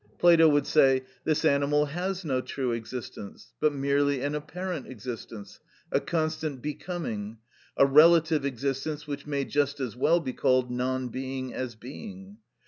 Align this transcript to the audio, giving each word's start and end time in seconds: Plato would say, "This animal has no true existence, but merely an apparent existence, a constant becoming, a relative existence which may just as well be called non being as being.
Plato 0.17 0.49
would 0.49 0.65
say, 0.65 1.03
"This 1.25 1.45
animal 1.45 1.85
has 1.85 2.25
no 2.25 2.41
true 2.41 2.71
existence, 2.71 3.53
but 3.59 3.71
merely 3.71 4.21
an 4.21 4.33
apparent 4.33 4.87
existence, 4.87 5.59
a 5.91 5.99
constant 5.99 6.59
becoming, 6.59 7.37
a 7.77 7.85
relative 7.85 8.43
existence 8.43 9.05
which 9.05 9.27
may 9.27 9.45
just 9.45 9.79
as 9.79 9.95
well 9.95 10.19
be 10.19 10.33
called 10.33 10.71
non 10.71 11.09
being 11.09 11.53
as 11.53 11.75
being. 11.75 12.37